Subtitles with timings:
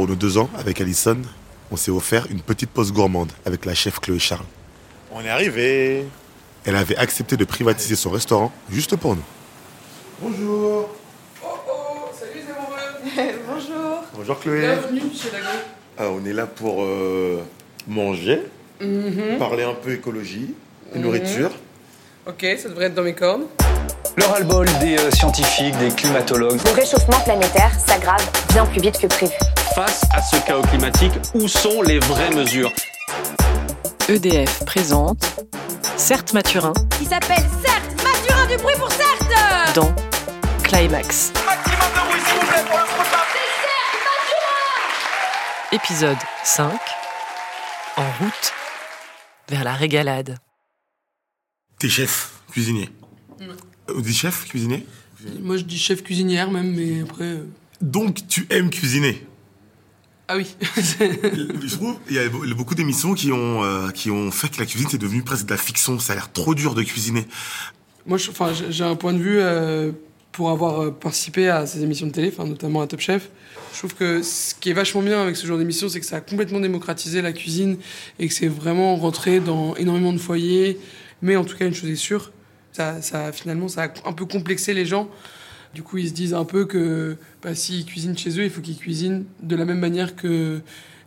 [0.00, 1.18] pour nos deux ans, avec Alison,
[1.70, 4.46] on s'est offert une petite pause gourmande avec la chef Chloé Charles.
[5.12, 6.06] On est arrivé.
[6.64, 9.22] Elle avait accepté de privatiser son restaurant juste pour nous.
[10.22, 10.88] Bonjour.
[11.44, 14.04] Oh oh, salut Zémoureux Bonjour.
[14.14, 14.60] Bonjour Chloé.
[14.60, 15.46] Bienvenue chez Lago.
[15.98, 17.42] Ah, on est là pour euh,
[17.86, 18.40] manger,
[18.80, 19.36] Mhm.
[19.38, 20.54] parler un peu écologie,
[20.94, 21.50] et nourriture.
[22.26, 23.42] Ok, ça devrait être dans mes cordes.
[24.16, 26.58] Le ras-le-bol des euh, scientifiques, des climatologues.
[26.64, 29.32] Le réchauffement planétaire s'aggrave bien plus vite que prévu.
[29.74, 32.72] Face à ce chaos climatique, où sont les vraies mesures
[34.08, 35.22] EDF présente
[35.96, 39.94] Certes Mathurin Il s'appelle Certes Mathurin du bruit pour Certes dans
[40.64, 41.32] Climax.
[45.72, 46.72] Épisode 5
[47.96, 48.52] En route
[49.48, 50.36] vers la régalade.
[51.78, 52.88] T'es chef, cuisinier.
[53.94, 54.86] On dit chef, cuisinier?
[55.40, 57.24] Moi je dis chef cuisinière même, mais après.
[57.24, 57.46] euh,
[57.80, 59.26] Donc tu aimes cuisiner?
[60.32, 60.46] Ah oui.
[60.76, 64.60] Je trouve il y a be- beaucoup d'émissions qui ont euh, qui ont fait que
[64.60, 65.98] la cuisine c'est devenu presque de la fiction.
[65.98, 67.26] Ça a l'air trop dur de cuisiner.
[68.06, 69.90] Moi enfin, j'ai un point de vue euh,
[70.30, 73.28] pour avoir euh, participé à ces émissions de télé, enfin, notamment à Top Chef.
[73.72, 76.16] Je trouve que ce qui est vachement bien avec ce genre d'émission, c'est que ça
[76.16, 77.76] a complètement démocratisé la cuisine
[78.20, 80.78] et que c'est vraiment rentré dans énormément de foyers.
[81.22, 82.30] Mais en tout cas, une chose est sûre,
[82.72, 85.08] ça, ça, finalement, ça a un peu complexé les gens.
[85.74, 88.60] Du coup, ils se disent un peu que bah, s'ils cuisinent chez eux, il faut
[88.60, 90.60] qu'ils cuisinent de la même manière que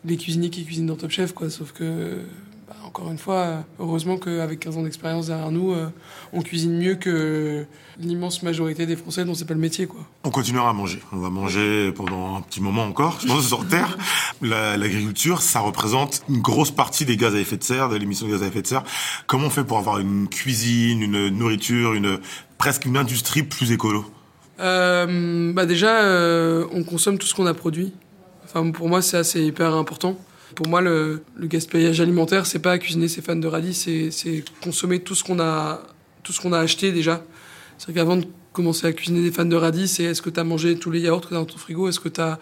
[0.05, 1.33] les cuisiniers qui cuisinent dans Top Chef.
[1.33, 1.49] Quoi.
[1.49, 2.19] Sauf que,
[2.67, 5.87] bah, encore une fois, heureusement qu'avec 15 ans d'expérience derrière nous, euh,
[6.31, 7.65] on cuisine mieux que
[7.99, 9.85] l'immense majorité des Français dont c'est pas le métier.
[9.85, 9.99] Quoi.
[10.23, 11.01] On continuera à manger.
[11.11, 13.97] On va manger pendant un petit moment encore, je pense, sur Terre.
[14.41, 18.27] La- L'agriculture, ça représente une grosse partie des gaz à effet de serre, de l'émission
[18.27, 18.83] de gaz à effet de serre.
[19.27, 22.19] Comment on fait pour avoir une cuisine, une nourriture, une
[22.57, 24.05] presque une industrie plus écolo?
[24.63, 27.93] Euh, bah déjà, euh, on consomme tout ce qu'on a produit.
[28.45, 30.17] Enfin, pour moi, c'est assez hyper important.
[30.55, 34.99] Pour moi, le, le gaspillage alimentaire, c'est pas cuisiner ses fans de radis, c'est consommer
[34.99, 35.81] tout ce qu'on a,
[36.21, 37.23] tout ce qu'on a acheté déjà.
[37.77, 40.43] C'est qu'avant de commencer à cuisiner des fans de radis, c'est est-ce que tu as
[40.43, 41.89] mangé tous les yaourts que tu dans ton frigo?
[41.89, 42.39] Est-ce que tu as,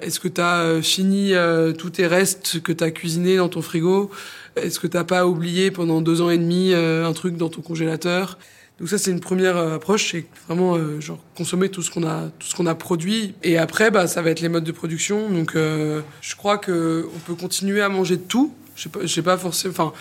[0.00, 3.60] est-ce que t'as, euh, fini euh, tous tes restes que tu as cuisinés dans ton
[3.60, 4.10] frigo?
[4.56, 7.60] Est-ce que t'as pas oublié pendant deux ans et demi euh, un truc dans ton
[7.60, 8.38] congélateur?
[8.78, 12.06] Donc ça c'est une première euh, approche, c'est vraiment euh, genre consommer tout ce qu'on
[12.06, 14.72] a tout ce qu'on a produit et après bah ça va être les modes de
[14.72, 15.30] production.
[15.30, 18.54] Donc euh, je crois que on peut continuer à manger de tout.
[18.76, 19.92] Je sais pas, je sais pas forcément enfin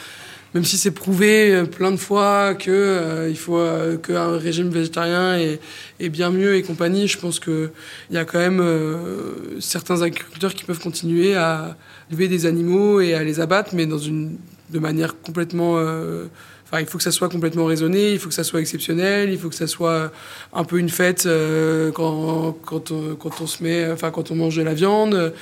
[0.53, 4.69] même si c'est prouvé euh, plein de fois que euh, il faut euh, qu'un régime
[4.69, 5.59] végétarien est,
[5.99, 7.71] est bien mieux et compagnie, je pense que
[8.09, 11.75] il y a quand même euh, certains agriculteurs qui peuvent continuer à
[12.09, 14.37] élever des animaux et à les abattre mais dans une
[14.69, 16.25] de manière complètement euh,
[16.69, 19.39] Enfin, il faut que ça soit complètement raisonné, il faut que ça soit exceptionnel, il
[19.39, 20.11] faut que ça soit
[20.51, 24.35] un peu une fête euh, quand, quand, on, quand on se met, enfin quand on
[24.35, 25.33] mange de la viande.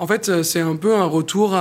[0.00, 1.56] En fait, euh, c'est un peu un retour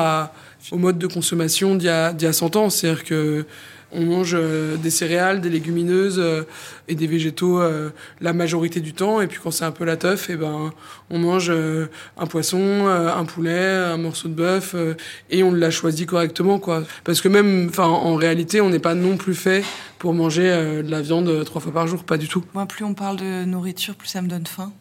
[0.71, 2.69] au mode de consommation d'il y y a 100 ans.
[2.71, 3.45] C'est-à-dire que
[3.94, 6.44] on mange euh, des céréales, des légumineuses euh,
[6.88, 9.22] et des végétaux euh, la majorité du temps.
[9.22, 10.72] Et puis quand c'est un peu la teuf, et ben
[11.09, 11.88] on mange euh,
[12.18, 14.96] un poisson, euh, un poulet, un morceau de bœuf euh,
[15.29, 16.84] et on l'a choisi correctement quoi.
[17.03, 19.63] Parce que même, enfin en réalité, on n'est pas non plus fait
[20.00, 22.44] pour manger euh, de la viande trois fois par jour, pas du tout.
[22.53, 24.72] Moi, plus on parle de nourriture, plus ça me donne faim.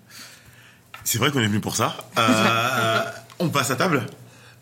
[1.05, 1.97] C'est vrai qu'on est venu pour ça.
[2.19, 3.01] Euh,
[3.39, 4.07] on passe à table?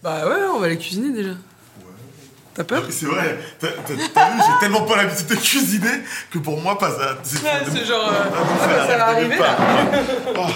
[0.02, 1.34] Bah ouais, on va les cuisiner déjà.
[2.58, 3.38] T'as peur C'est vrai.
[3.60, 6.02] T'as vu, j'ai tellement pas l'habitude de cuisiner
[6.32, 7.16] que pour moi, pas ça.
[7.22, 9.44] C'est Ouais, genre, euh, Ah, bon, ah, bah, ça va arriver, pas.
[10.34, 10.46] là.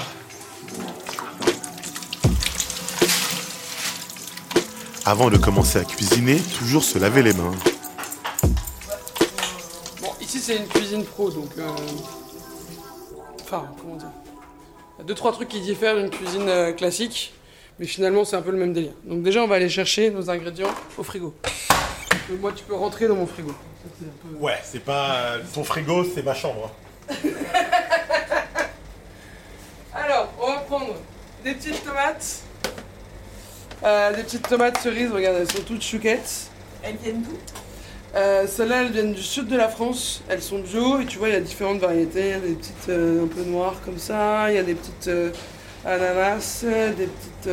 [5.05, 7.51] Avant de commencer à cuisiner, toujours se laver les mains.
[10.01, 11.51] Bon, ici c'est une cuisine pro, donc.
[11.59, 11.63] euh,
[13.43, 14.09] Enfin, comment dire
[14.99, 17.35] Il y a deux, trois trucs qui diffèrent d'une cuisine euh, classique,
[17.79, 18.93] mais finalement c'est un peu le même délire.
[19.05, 21.35] Donc, déjà, on va aller chercher nos ingrédients au frigo.
[22.41, 23.53] Moi, tu peux rentrer dans mon frigo.
[23.99, 26.71] Peu- Ouais, c'est pas ton frigo, c'est ma chambre.
[29.95, 30.95] Alors, on va prendre
[31.45, 32.41] des petites tomates.
[33.85, 36.49] Euh, des petites tomates cerises, regarde, elles sont toutes chouquettes.
[36.83, 37.37] Elles viennent d'où?
[38.15, 40.23] Euh, Celles-là, elles viennent du sud de la France.
[40.29, 42.21] Elles sont bio et tu vois, il y a différentes variétés.
[42.21, 44.51] Il y a des petites euh, un peu noires comme ça.
[44.51, 45.31] Il y a des petites euh,
[45.85, 46.65] ananas,
[46.97, 47.47] des petites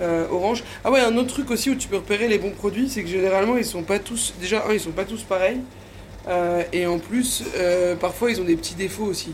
[0.00, 0.64] euh, oranges.
[0.84, 3.08] Ah ouais, un autre truc aussi où tu peux repérer les bons produits, c'est que
[3.08, 4.34] généralement, ils sont pas tous.
[4.40, 5.60] Déjà, un, ils sont pas tous pareils.
[6.28, 9.32] Euh, et en plus, euh, parfois, ils ont des petits défauts aussi.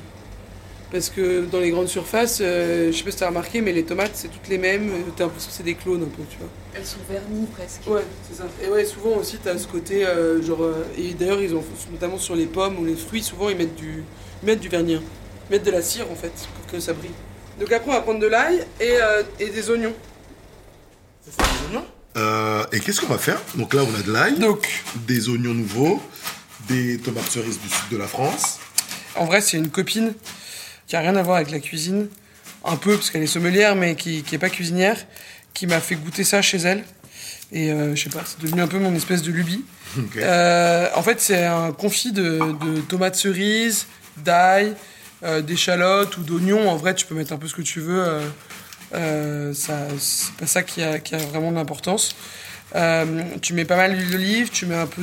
[0.93, 4.13] Parce que dans les grandes surfaces, je sais pas si t'as remarqué, mais les tomates,
[4.15, 4.89] c'est toutes les mêmes.
[5.17, 6.49] T'as l'impression que c'est des clones un peu, tu vois.
[6.77, 7.81] Elles sont vernies presque.
[7.89, 8.45] Ouais, c'est ça.
[8.65, 10.07] Et ouais, souvent aussi, t'as ce côté,
[10.43, 10.65] genre,
[10.97, 14.05] et d'ailleurs, ils ont, notamment sur les pommes ou les fruits, souvent, ils mettent du,
[14.43, 14.95] ils mettent du vernis.
[14.95, 17.11] Ils mettent de la cire, en fait, pour que ça brille.
[17.59, 19.95] Donc après, on va prendre de l'ail et, euh, et des oignons.
[22.17, 23.41] Euh, et qu'est-ce qu'on va faire?
[23.57, 24.67] Donc là, on a de l'ail, Donc,
[25.07, 26.03] des oignons nouveaux,
[26.69, 28.59] des tomates cerises du sud de la France.
[29.17, 30.15] en vrai, c'est une copine
[30.87, 32.09] qui a rien à voir avec la cuisine.
[32.65, 34.97] Un peu, parce qu'elle est sommelière, mais qui, qui est pas cuisinière,
[35.53, 36.85] qui m'a fait goûter ça chez elle.
[37.53, 39.65] Et euh, je sais pas, c'est devenu un peu mon espèce de lubie.
[39.99, 40.17] Ok.
[40.19, 43.87] Euh, en fait, c'est un confit de, de tomates cerises,
[44.19, 44.75] d'ail,
[45.23, 46.69] euh, d'échalotes ou d'oignons.
[46.69, 48.03] En vrai, tu peux mettre un peu ce que tu veux.
[48.05, 48.21] euh,
[48.95, 52.15] euh, c'est pas ça qui a, qui a vraiment de l'importance.
[52.75, 55.03] Euh, tu mets pas mal d'huile d'olive, tu mets un peu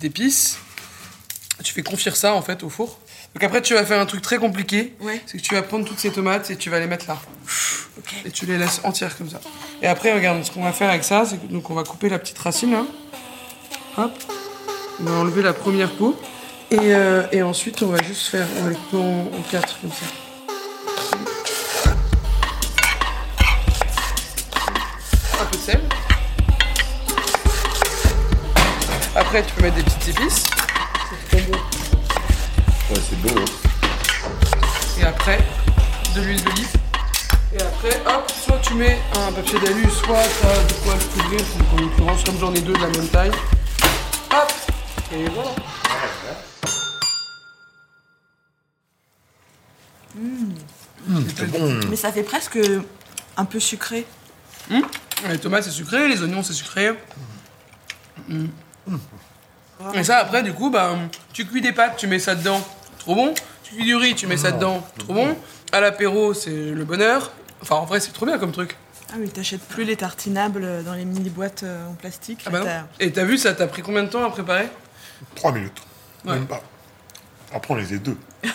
[0.00, 0.58] d'épices.
[1.62, 2.98] Tu fais confire ça en fait au four.
[3.34, 4.94] Donc après, tu vas faire un truc très compliqué.
[5.00, 5.20] Ouais.
[5.26, 7.18] C'est que tu vas prendre toutes ces tomates et tu vas les mettre là.
[8.24, 9.40] Et tu les laisses entières comme ça.
[9.82, 12.08] Et après, regarde, ce qu'on va faire avec ça, c'est que donc on va couper
[12.08, 12.84] la petite racine là.
[13.96, 14.12] Hop.
[15.00, 16.20] On va enlever la première peau.
[16.70, 19.80] Et, euh, et ensuite, on va juste faire, on va les couper en, en quatre
[19.80, 20.06] comme ça.
[25.40, 25.80] Un peu de sel.
[29.16, 30.44] Après, tu peux mettre des petites épices.
[31.30, 31.58] C'est trop bon.
[32.90, 33.40] Ouais, c'est beau.
[33.40, 33.44] hein.
[35.00, 35.38] Et après,
[36.14, 36.68] de l'huile d'olive.
[37.56, 41.40] Et après, hop, soit tu mets un papier d'alu, soit t'as de quoi le couvrir.
[41.40, 43.30] Donc en l'occurrence, comme j'en ai deux de la même taille.
[44.32, 44.52] Hop
[45.12, 45.50] Et voilà.
[51.36, 51.80] C'est bon.
[51.90, 52.58] Mais ça fait presque
[53.36, 54.06] un peu sucré.
[54.70, 56.92] Les tomates, c'est sucré, les oignons, c'est sucré.
[58.28, 58.46] Mm.
[59.94, 60.96] Et ça, après, du coup, bah,
[61.32, 62.60] tu cuis des pâtes, tu mets ça dedans,
[62.98, 63.34] trop bon.
[63.62, 65.36] Tu cuis du riz, tu mets ça dedans, trop bon.
[65.72, 67.32] À l'apéro, c'est le bonheur.
[67.62, 68.76] Enfin, en vrai, c'est trop bien comme truc.
[69.10, 72.40] Ah oui, t'achètes plus les tartinables dans les mini boîtes euh, en plastique.
[72.46, 72.66] Ah bah non.
[73.00, 74.68] Et t'as vu, ça t'a pris combien de temps à préparer?
[75.34, 75.80] Trois minutes.
[76.24, 76.34] Ouais.
[76.34, 76.62] Même pas.
[77.52, 78.16] Après, on les a deux.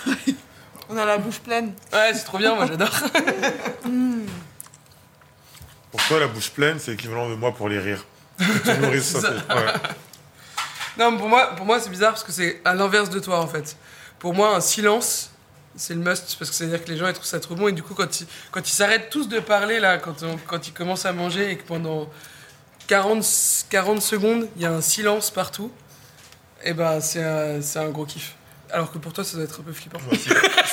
[0.92, 1.74] On a la bouche pleine.
[1.94, 2.90] Ouais, c'est trop bien, moi j'adore.
[5.92, 8.06] Pour toi, la bouche pleine, c'est l'équivalent de moi pour les rires.
[8.38, 8.46] Tu
[9.02, 9.32] ça.
[9.32, 9.74] ouais.
[10.98, 13.40] Non, mais pour moi, pour moi c'est bizarre parce que c'est à l'inverse de toi
[13.40, 13.76] en fait.
[14.20, 15.32] Pour moi, un silence,
[15.76, 17.56] c'est le must parce que ça veut dire que les gens ils trouvent ça trop
[17.56, 20.38] bon et du coup, quand ils quand ils s'arrêtent tous de parler là, quand, on-
[20.48, 22.10] quand ils commencent à manger et que pendant
[22.88, 23.24] 40,
[23.70, 25.72] 40 secondes, il y a un silence partout,
[26.64, 28.36] et ben c'est un, un gros kiff.
[28.72, 30.00] Alors que pour toi, ça doit être un peu flippant.
[30.12, 30.18] Ouais,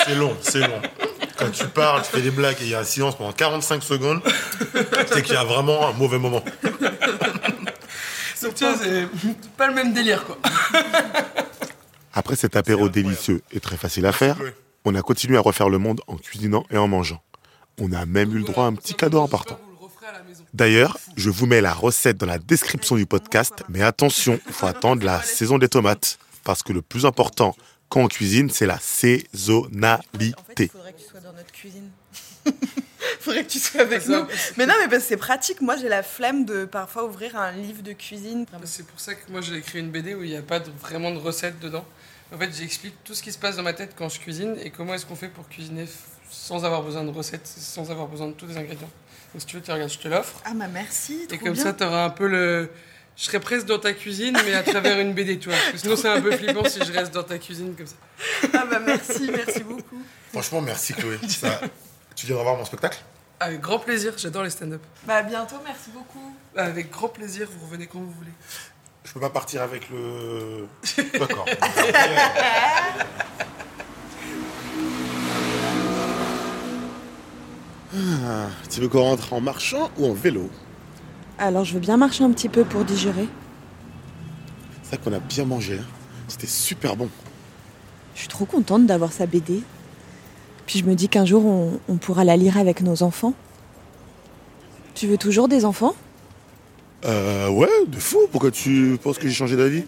[0.05, 0.81] C'est long, c'est long.
[1.37, 3.83] Quand tu parles, tu fais des blagues et il y a un silence pendant 45
[3.83, 4.21] secondes,
[5.11, 6.43] c'est qu'il y a vraiment un mauvais moment.
[8.39, 8.51] Vois,
[8.81, 9.07] c'est
[9.57, 10.37] pas le même délire quoi.
[12.13, 14.49] Après cet apéro délicieux et très facile à faire, Oui.
[14.85, 17.21] on a continué à refaire le monde en cuisinant et en mangeant.
[17.79, 19.21] On a même eu le droit à un petit cadeau
[20.11, 20.43] la maison.
[20.53, 24.65] D'ailleurs, je vous mets la recette dans la description du podcast, mais attention, il faut
[24.67, 26.17] attendre la saison des tomates.
[26.43, 27.55] Parce que le plus important
[27.89, 30.71] quand on cuisine, c'est la En fait, il saisonnalité.
[30.97, 31.89] Que tu sois dans notre cuisine.
[33.19, 34.25] faudrait que tu sois avec nous.
[34.57, 35.61] Mais non, mais parce que c'est pratique.
[35.61, 38.45] Moi, j'ai la flemme de parfois ouvrir un livre de cuisine.
[38.65, 40.71] C'est pour ça que moi j'ai écrit une BD où il n'y a pas de-
[40.71, 41.85] vraiment de recettes dedans.
[42.33, 44.69] En fait, j'explique tout ce qui se passe dans ma tête quand je cuisine et
[44.69, 45.85] comment est-ce qu'on fait pour cuisiner
[46.29, 48.89] sans avoir besoin de recettes, sans avoir besoin de tous les ingrédients.
[49.33, 50.41] Donc si tu veux, tu regardes, je te l'offre.
[50.45, 51.25] Ah, bah merci.
[51.31, 51.63] Et comme bien.
[51.63, 52.69] ça, tu auras un peu le.
[53.17, 55.57] Je serai presque dans ta cuisine, mais à travers une BD, tu vois.
[55.57, 57.95] Parce que sinon, c'est un peu flippant si je reste dans ta cuisine comme ça.
[58.53, 60.03] Ah, bah merci, merci beaucoup.
[60.31, 61.17] Franchement, merci Chloé.
[61.27, 61.59] Ça-
[62.15, 62.99] Tu viendras voir mon spectacle?
[63.39, 64.81] Avec grand plaisir, j'adore les stand-up.
[65.05, 66.35] Bah à bientôt, merci beaucoup.
[66.55, 68.31] Avec grand plaisir, vous revenez quand vous voulez.
[69.03, 70.67] Je peux pas partir avec le.
[71.19, 71.45] D'accord.
[77.95, 80.49] Ah, tu veux qu'on rentre en marchant ou en vélo?
[81.39, 83.27] Alors, je veux bien marcher un petit peu pour digérer.
[84.83, 85.75] C'est vrai qu'on a bien mangé.
[85.79, 85.85] hein.
[86.27, 87.09] C'était super bon.
[88.15, 89.61] Je suis trop contente d'avoir sa BD.
[90.65, 93.33] Puis je me dis qu'un jour, on, on pourra la lire avec nos enfants.
[94.95, 95.93] Tu veux toujours des enfants?
[97.05, 98.17] Euh, ouais, de fou.
[98.31, 99.83] Pourquoi tu penses que j'ai changé d'avis?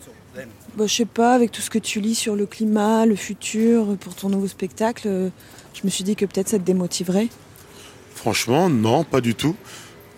[0.78, 3.98] Bah, Je sais pas, avec tout ce que tu lis sur le climat, le futur,
[3.98, 5.30] pour ton nouveau spectacle, euh,
[5.74, 7.28] je me suis dit que peut-être ça te démotiverait.
[8.14, 9.56] Franchement, non, pas du tout.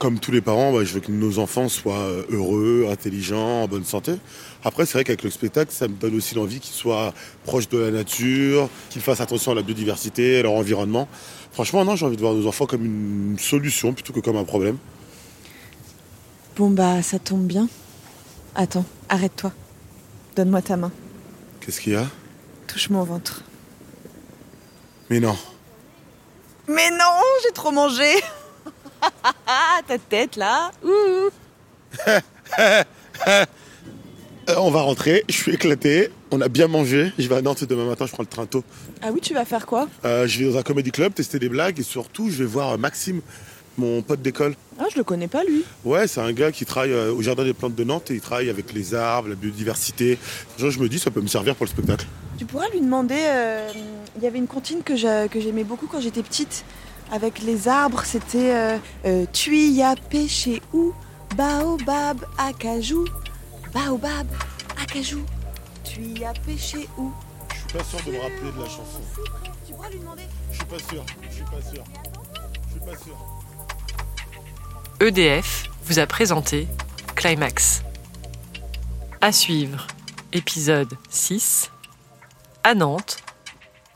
[0.02, 3.68] Comme tous les parents, bah, je veux que nos enfants soient euh, heureux, intelligents, en
[3.68, 4.14] bonne santé.
[4.64, 7.78] Après, c'est vrai qu'avec le spectacle, ça me donne aussi l'envie qu'ils soient proches de
[7.78, 11.08] la nature, qu'ils fassent attention à la biodiversité, à leur environnement.
[11.52, 14.44] Franchement, non, j'ai envie de voir nos enfants comme une solution plutôt que comme un
[14.44, 14.78] problème.
[16.56, 17.70] Bon, bah, ça tombe bien.
[18.56, 19.52] Attends, arrête-toi.
[20.36, 20.92] Donne-moi ta main.
[21.60, 22.08] Qu'est-ce qu'il y a?
[22.66, 23.44] Touche mon ventre.
[25.12, 25.38] Mais non.
[26.68, 28.16] Mais non, j'ai trop mangé
[29.88, 31.30] Ta tête, là Ouh.
[34.50, 37.12] Euh, on va rentrer, je suis éclaté, on a bien mangé.
[37.20, 38.64] Je vais à Nantes demain matin, je prends le train tôt.
[39.04, 39.88] Ah oui, tu vas faire quoi?
[40.04, 42.72] Euh, je vais dans un comedy club tester des blagues et surtout, je vais voir
[42.72, 43.22] euh, Maxime
[43.78, 44.56] mon pote d'école.
[44.80, 45.64] Ah, je le connais pas lui.
[45.86, 48.50] Ouais, c'est un gars qui travaille au Jardin des Plantes de Nantes et il travaille
[48.50, 50.18] avec les arbres, la biodiversité.
[50.58, 52.08] Genre, je me dis, ça peut me servir pour le spectacle.
[52.40, 53.16] Tu pourras lui demander.
[53.20, 53.70] euh,
[54.18, 56.66] Il y avait une comptine que j'aimais beaucoup quand j'étais petite.
[57.12, 60.94] Avec les arbres, c'était euh, euh, Tuya pêché où
[61.36, 63.06] Baobab, acajou.
[63.74, 64.28] Baobab,
[64.82, 65.26] acajou.
[65.84, 67.12] Tuya pêché où
[67.54, 69.02] Je suis pas sûr de me rappeler de la chanson.
[69.68, 70.24] Tu pourras lui demander.
[70.52, 71.84] Je suis pas sûr, je suis pas sûr.
[72.68, 73.18] Je suis pas sûr.
[75.06, 76.68] EDF vous a présenté
[77.16, 77.84] Climax.
[79.20, 79.86] À suivre,
[80.32, 81.72] épisode 6.
[82.64, 83.18] À Nantes,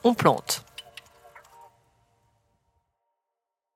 [0.03, 0.64] on plante.